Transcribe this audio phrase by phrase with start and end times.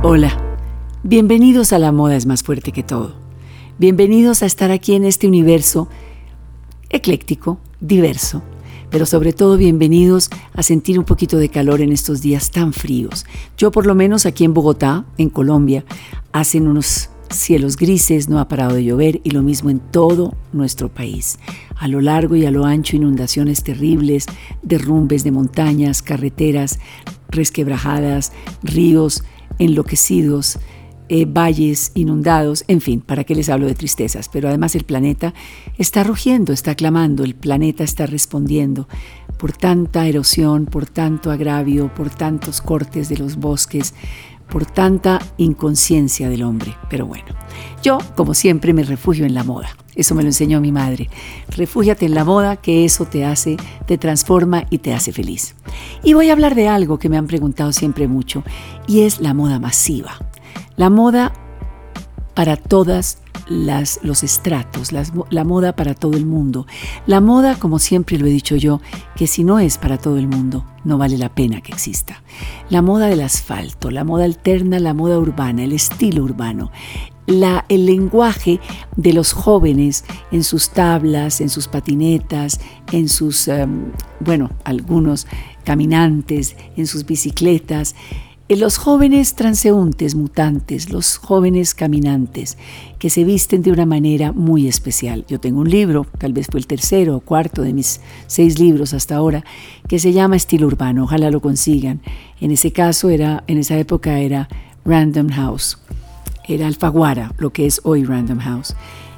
[0.00, 0.60] Hola,
[1.02, 3.16] bienvenidos a La Moda es más fuerte que todo.
[3.78, 5.88] Bienvenidos a estar aquí en este universo
[6.88, 8.44] ecléctico, diverso,
[8.90, 13.26] pero sobre todo bienvenidos a sentir un poquito de calor en estos días tan fríos.
[13.56, 15.84] Yo por lo menos aquí en Bogotá, en Colombia,
[16.30, 20.88] hacen unos cielos grises, no ha parado de llover y lo mismo en todo nuestro
[20.90, 21.40] país.
[21.74, 24.26] A lo largo y a lo ancho inundaciones terribles,
[24.62, 26.78] derrumbes de montañas, carreteras
[27.30, 29.24] resquebrajadas, ríos
[29.58, 30.58] enloquecidos,
[31.10, 34.28] eh, valles inundados, en fin, ¿para qué les hablo de tristezas?
[34.28, 35.32] Pero además el planeta
[35.78, 38.88] está rugiendo, está clamando, el planeta está respondiendo
[39.38, 43.94] por tanta erosión, por tanto agravio, por tantos cortes de los bosques,
[44.50, 46.74] por tanta inconsciencia del hombre.
[46.90, 47.26] Pero bueno,
[47.82, 49.70] yo, como siempre, me refugio en la moda.
[49.98, 51.10] Eso me lo enseñó mi madre.
[51.48, 55.56] Refúgiate en la moda, que eso te hace, te transforma y te hace feliz.
[56.04, 58.44] Y voy a hablar de algo que me han preguntado siempre mucho,
[58.86, 60.12] y es la moda masiva.
[60.76, 61.32] La moda
[62.34, 66.68] para todas las, los estratos, la moda para todo el mundo.
[67.06, 68.80] La moda, como siempre lo he dicho yo,
[69.16, 72.22] que si no es para todo el mundo, no vale la pena que exista.
[72.70, 76.70] La moda del asfalto, la moda alterna, la moda urbana, el estilo urbano.
[77.28, 78.58] El lenguaje
[78.96, 82.58] de los jóvenes en sus tablas, en sus patinetas,
[82.90, 85.26] en sus, em, bueno, algunos
[85.62, 87.94] caminantes, en sus bicicletas,
[88.48, 92.56] los jóvenes transeúntes mutantes, los jóvenes caminantes,
[92.98, 95.26] que se visten de una manera muy especial.
[95.28, 98.94] Yo tengo un libro, tal vez fue el tercero o cuarto de mis seis libros
[98.94, 99.44] hasta ahora,
[99.86, 102.00] que se llama Estilo Urbano, ojalá lo consigan.
[102.40, 104.48] En ese caso era, en esa época era
[104.86, 105.76] Random House,
[106.48, 108.74] era Alfaguara, lo que es hoy Random House.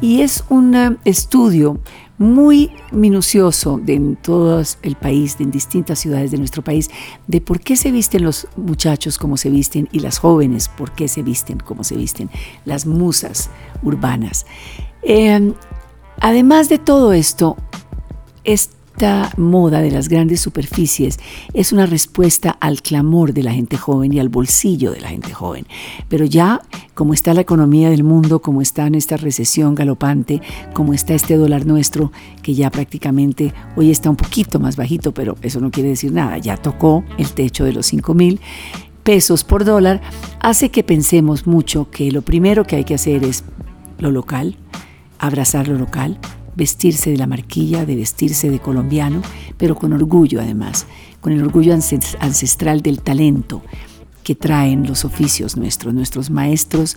[0.00, 1.78] Y es un eh, estudio
[2.18, 6.90] muy minucioso de en todo el país, de en distintas ciudades de nuestro país,
[7.26, 11.08] de por qué se visten los muchachos como se visten y las jóvenes por qué
[11.08, 12.30] se visten como se visten,
[12.64, 13.50] las musas
[13.82, 14.46] urbanas.
[15.02, 15.52] Eh,
[16.20, 17.56] además de todo esto,
[18.44, 21.18] es esta moda de las grandes superficies
[21.54, 25.32] es una respuesta al clamor de la gente joven y al bolsillo de la gente
[25.32, 25.66] joven.
[26.08, 26.60] Pero ya,
[26.94, 30.42] como está la economía del mundo, como está en esta recesión galopante,
[30.74, 35.36] como está este dólar nuestro, que ya prácticamente hoy está un poquito más bajito, pero
[35.42, 38.40] eso no quiere decir nada, ya tocó el techo de los 5 mil
[39.02, 40.00] pesos por dólar,
[40.38, 43.42] hace que pensemos mucho que lo primero que hay que hacer es
[43.98, 44.56] lo local,
[45.18, 46.20] abrazar lo local,
[46.56, 49.22] vestirse de la marquilla, de vestirse de colombiano,
[49.56, 50.86] pero con orgullo además,
[51.20, 53.62] con el orgullo ancestral del talento
[54.22, 56.96] que traen los oficios nuestros, nuestros maestros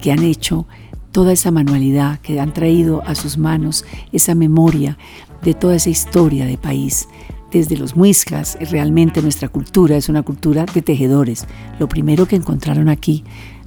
[0.00, 0.66] que han hecho
[1.12, 4.98] toda esa manualidad, que han traído a sus manos esa memoria
[5.42, 7.08] de toda esa historia de país,
[7.56, 8.58] desde los muiscas.
[8.70, 11.46] Realmente nuestra cultura es una cultura de tejedores.
[11.78, 13.24] Lo primero que encontraron aquí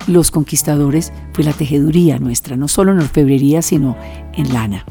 [0.08, 3.98] los conquistadores fue la tejeduría nuestra, no solo en orfebrería, sino
[4.34, 4.86] en lana.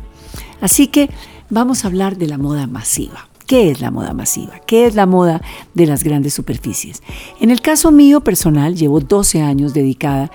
[0.61, 1.11] Así que
[1.51, 3.29] vamos a hablar de la moda masiva.
[3.47, 4.61] ¿Qué es la moda masiva?
[4.67, 5.41] ¿Qué es la moda
[5.73, 7.03] de las grandes superficies?
[7.41, 10.31] En el caso mío personal, llevo 12 años dedicada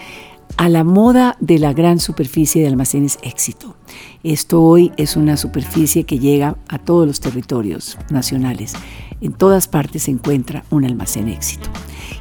[0.57, 3.75] a la moda de la gran superficie de almacenes éxito.
[4.23, 8.73] Esto hoy es una superficie que llega a todos los territorios nacionales.
[9.21, 11.69] En todas partes se encuentra un almacén éxito.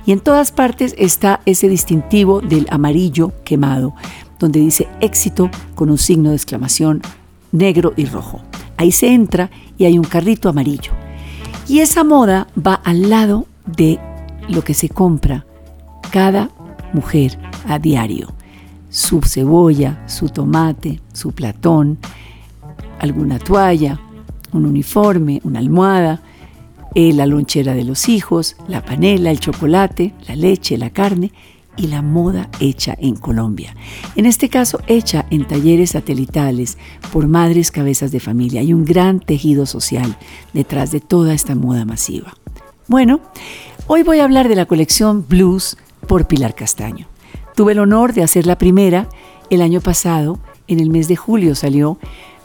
[0.07, 3.95] Y en todas partes está ese distintivo del amarillo quemado,
[4.39, 7.03] donde dice éxito con un signo de exclamación
[7.53, 8.41] negro y rojo.
[8.77, 10.93] Ahí se entra y hay un carrito amarillo.
[11.69, 14.01] Y esa moda va al lado de
[14.49, 15.47] lo que se compra
[16.11, 16.51] cada
[16.93, 18.33] mujer a diario.
[18.91, 21.99] Su cebolla, su tomate, su platón,
[22.99, 24.01] alguna toalla,
[24.53, 26.23] un uniforme, una almohada,
[26.95, 31.33] eh, la lonchera de los hijos, la panela, el chocolate, la leche, la carne
[31.77, 33.75] y la moda hecha en Colombia.
[34.15, 36.77] En este caso, hecha en talleres satelitales
[37.13, 38.61] por madres cabezas de familia.
[38.61, 40.17] Hay un gran tejido social
[40.53, 42.35] detrás de toda esta moda masiva.
[42.89, 43.21] Bueno,
[43.87, 47.12] hoy voy a hablar de la colección Blues por Pilar Castaño.
[47.55, 49.09] Tuve el honor de hacer la primera
[49.51, 50.39] el año pasado,
[50.69, 51.99] en el mes de julio salió,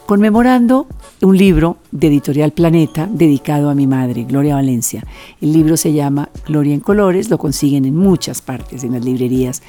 [0.06, 0.86] conmemorando
[1.22, 5.04] un libro de Editorial Planeta dedicado a mi madre, Gloria Valencia.
[5.40, 9.62] El libro se llama Gloria en Colores, lo consiguen en muchas partes, en las librerías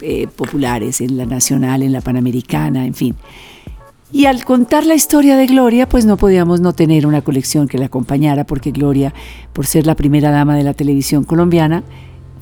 [0.00, 3.14] eh, populares, en la nacional, en la panamericana, en fin.
[4.10, 7.78] Y al contar la historia de Gloria, pues no podíamos no tener una colección que
[7.78, 9.14] la acompañara, porque Gloria,
[9.52, 11.82] por ser la primera dama de la televisión colombiana,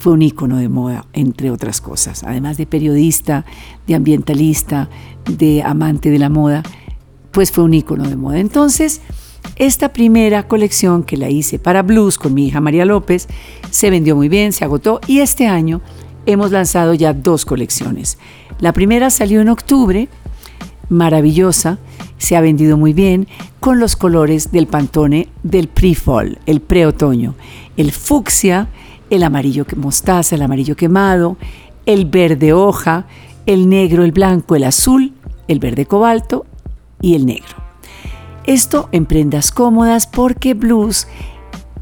[0.00, 2.24] fue un ícono de moda, entre otras cosas.
[2.24, 3.44] Además de periodista,
[3.86, 4.88] de ambientalista,
[5.26, 6.62] de amante de la moda,
[7.30, 8.38] pues fue un ícono de moda.
[8.38, 9.02] Entonces,
[9.56, 13.28] esta primera colección que la hice para blues con mi hija María López
[13.70, 15.82] se vendió muy bien, se agotó y este año
[16.24, 18.16] hemos lanzado ya dos colecciones.
[18.58, 20.08] La primera salió en octubre,
[20.88, 21.78] maravillosa,
[22.16, 23.28] se ha vendido muy bien,
[23.60, 27.34] con los colores del Pantone del pre-fall, el pre-otoño.
[27.76, 28.68] El fucsia,
[29.10, 31.36] el amarillo mostaza, el amarillo quemado,
[31.86, 33.06] el verde hoja,
[33.46, 35.12] el negro, el blanco, el azul,
[35.48, 36.46] el verde cobalto
[37.00, 37.56] y el negro.
[38.44, 41.06] Esto en prendas cómodas porque Blues,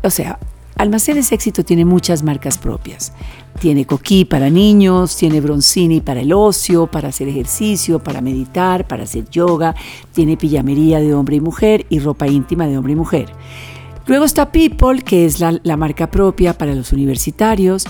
[0.02, 0.38] o sea,
[0.76, 3.12] Almacenes Éxito tiene muchas marcas propias.
[3.60, 9.02] Tiene coquí para niños, tiene broncini para el ocio, para hacer ejercicio, para meditar, para
[9.02, 9.74] hacer yoga,
[10.12, 13.28] tiene pijamería de hombre y mujer y ropa íntima de hombre y mujer.
[14.08, 17.84] Luego está People, que es la, marca propia para los universitarios,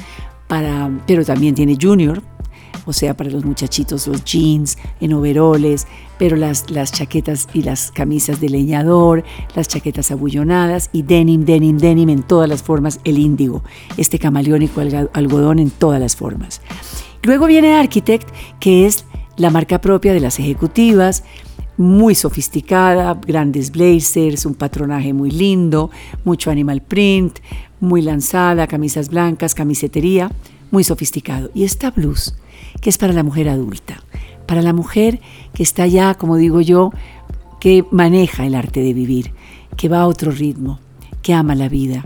[0.48, 2.20] para, pero también tiene Junior,
[2.86, 5.86] o sea, para los muchachitos los jeans en overoles,
[6.18, 9.22] pero las, las chaquetas y las camisas de leñador,
[9.54, 13.62] las chaquetas abullonadas y denim, denim, denim en todas las formas, el índigo,
[13.96, 14.80] este camaleónico
[15.12, 16.62] algodón en todas las formas.
[17.22, 18.28] Luego viene Architect,
[18.58, 19.04] que es
[19.36, 21.22] la marca propia de las ejecutivas,
[21.78, 25.90] muy sofisticada, grandes blazers, un patronaje muy lindo,
[26.24, 27.38] mucho animal print,
[27.80, 30.30] muy lanzada, camisas blancas, camisetería,
[30.70, 31.50] muy sofisticado.
[31.54, 32.34] Y esta blues
[32.80, 34.02] que es para la mujer adulta,
[34.46, 35.20] para la mujer
[35.54, 36.90] que está ya, como digo yo,
[37.60, 39.32] que maneja el arte de vivir,
[39.76, 40.80] que va a otro ritmo,
[41.22, 42.04] que ama la vida,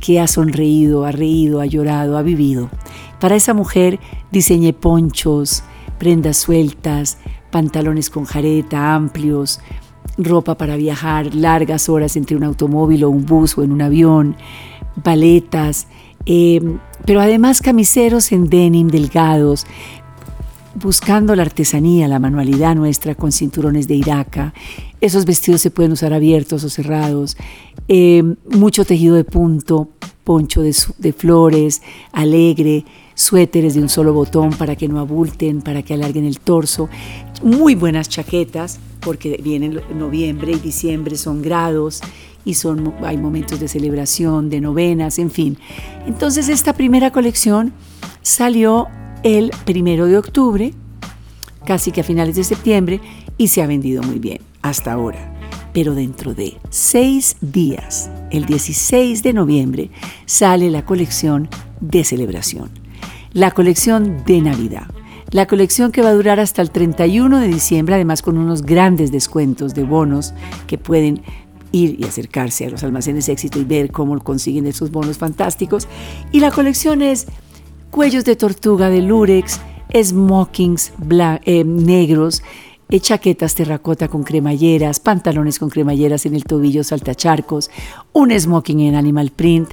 [0.00, 2.70] que ha sonreído, ha reído, ha llorado, ha vivido.
[3.20, 3.98] Para esa mujer
[4.30, 5.62] diseñé ponchos,
[5.98, 7.18] prendas sueltas,
[7.50, 9.60] pantalones con jareta amplios,
[10.18, 14.36] ropa para viajar largas horas entre un automóvil o un bus o en un avión,
[15.02, 15.86] paletas,
[16.26, 16.60] eh,
[17.06, 19.66] pero además camiseros en denim delgados,
[20.74, 24.54] buscando la artesanía, la manualidad nuestra con cinturones de iraca.
[25.00, 27.36] Esos vestidos se pueden usar abiertos o cerrados.
[27.88, 29.88] Eh, mucho tejido de punto,
[30.24, 31.82] poncho de, flores,
[32.12, 36.88] alegre, suéteres de un solo botón para que no abulten, para que alarguen el torso.
[37.42, 42.02] Muy buenas chaquetas, porque vienen noviembre y diciembre, son grados
[42.44, 45.56] y son, hay momentos de celebración, de novenas, en fin.
[46.06, 47.72] Entonces esta primera colección
[48.20, 48.88] salió
[49.22, 50.74] el primero de octubre,
[51.64, 53.00] casi que a finales de septiembre,
[53.38, 55.38] y se ha vendido muy bien hasta ahora.
[55.72, 59.90] Pero dentro de seis días, el 16 de noviembre,
[60.26, 61.48] sale la colección
[61.80, 62.68] de celebración,
[63.32, 64.88] la colección de Navidad.
[65.32, 69.12] La colección que va a durar hasta el 31 de diciembre, además con unos grandes
[69.12, 70.34] descuentos de bonos
[70.66, 71.22] que pueden
[71.70, 75.86] ir y acercarse a los almacenes éxito y ver cómo consiguen esos bonos fantásticos.
[76.32, 77.28] Y la colección es
[77.92, 79.60] cuellos de tortuga de lurex,
[79.94, 80.92] smokings
[81.44, 82.42] eh, negros,
[82.88, 87.70] eh, chaquetas terracota con cremalleras, pantalones con cremalleras en el tobillo saltacharcos,
[88.12, 89.70] un smoking en animal print,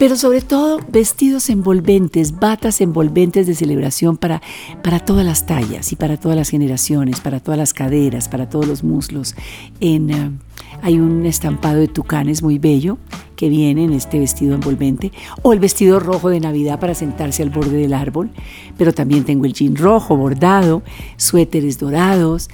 [0.00, 4.40] pero sobre todo vestidos envolventes, batas envolventes de celebración para,
[4.82, 8.66] para todas las tallas y para todas las generaciones, para todas las caderas, para todos
[8.66, 9.34] los muslos.
[9.78, 10.30] En, eh,
[10.80, 12.96] hay un estampado de tucanes muy bello
[13.36, 15.12] que viene en este vestido envolvente,
[15.42, 18.30] o el vestido rojo de Navidad para sentarse al borde del árbol,
[18.78, 20.82] pero también tengo el jean rojo bordado,
[21.18, 22.48] suéteres dorados,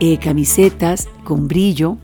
[0.00, 1.96] eh, camisetas con brillo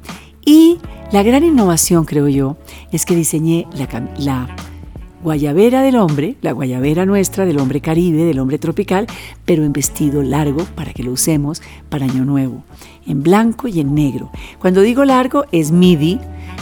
[0.43, 0.79] y
[1.13, 2.57] la gran innovación, creo yo,
[2.93, 4.57] es que diseñé la, la
[5.27, 9.09] guayabera del hombre, la guayabera nuestra del hombre caribe, del hombre tropical,
[9.45, 12.63] pero en vestido largo para que lo usemos para Año Nuevo,
[13.09, 14.31] en blanco y en negro.
[14.61, 16.21] Cuando digo largo es midi,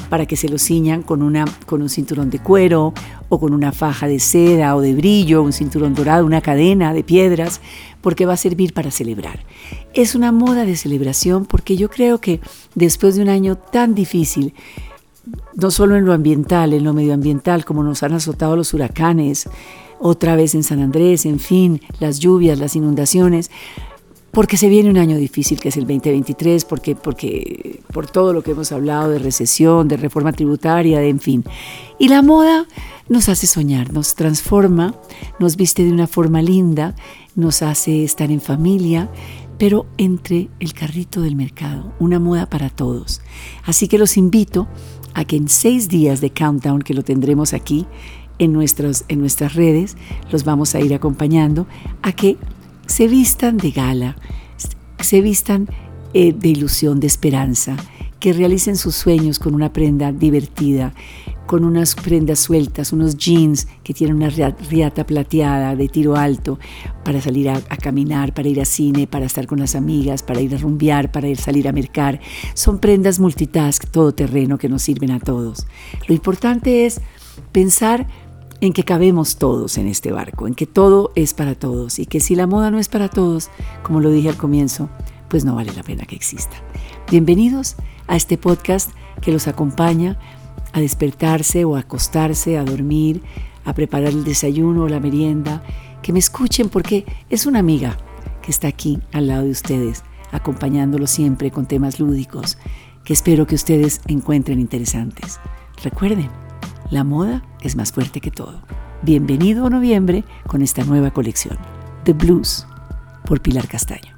[0.08, 2.94] para que se lo ciñan con, una, con un cinturón de cuero
[3.28, 7.04] o con una faja de seda o de brillo, un cinturón dorado, una cadena de
[7.04, 7.60] piedras,
[8.00, 9.40] porque va a servir para celebrar.
[9.92, 12.40] Es una moda de celebración porque yo creo que
[12.74, 14.54] después de un año tan difícil,
[15.54, 19.48] no solo en lo ambiental, en lo medioambiental, como nos han azotado los huracanes,
[19.98, 23.50] otra vez en San Andrés, en fin, las lluvias, las inundaciones,
[24.34, 28.42] porque se viene un año difícil que es el 2023, porque, porque por todo lo
[28.42, 31.44] que hemos hablado de recesión, de reforma tributaria, de en fin.
[31.98, 32.66] Y la moda
[33.08, 34.94] nos hace soñar, nos transforma,
[35.38, 36.96] nos viste de una forma linda,
[37.36, 39.08] nos hace estar en familia,
[39.56, 43.20] pero entre el carrito del mercado, una moda para todos.
[43.64, 44.66] Así que los invito
[45.14, 47.86] a que en seis días de countdown, que lo tendremos aquí
[48.38, 49.96] en, nuestros, en nuestras redes,
[50.30, 51.66] los vamos a ir acompañando,
[52.02, 52.36] a que
[52.86, 54.16] se vistan de gala,
[54.98, 55.68] se vistan
[56.12, 57.76] eh, de ilusión, de esperanza,
[58.20, 60.94] que realicen sus sueños con una prenda divertida,
[61.46, 66.58] con unas prendas sueltas, unos jeans que tienen una riata plateada de tiro alto
[67.04, 70.54] para salir a, caminar, para ir a cine, para estar con las amigas, para ir
[70.54, 72.20] a rumbear, para ir a salir a mercar.
[72.54, 75.66] Son prendas multitask, todoterreno que nos sirven a todos.
[76.08, 77.00] Lo importante es
[77.52, 78.06] pensar
[78.60, 82.20] en que cabemos todos en este barco, en que todo es para todos y que
[82.20, 83.50] si la moda no es para todos,
[83.82, 84.88] como lo dije al comienzo,
[85.28, 86.56] pues no vale la pena que exista.
[87.10, 90.18] Bienvenidos a este podcast que los acompaña
[90.74, 93.22] a despertarse o a acostarse, a dormir,
[93.64, 95.62] a preparar el desayuno o la merienda,
[96.02, 97.96] que me escuchen porque es una amiga
[98.42, 100.02] que está aquí al lado de ustedes,
[100.32, 102.58] acompañándolo siempre con temas lúdicos
[103.04, 105.38] que espero que ustedes encuentren interesantes.
[105.82, 106.28] Recuerden,
[106.90, 108.60] la moda es más fuerte que todo.
[109.02, 111.56] Bienvenido a noviembre con esta nueva colección,
[112.04, 112.66] The Blues,
[113.24, 114.13] por Pilar Castaño.